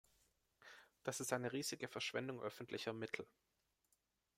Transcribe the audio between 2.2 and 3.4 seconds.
öffentlicher Mittel.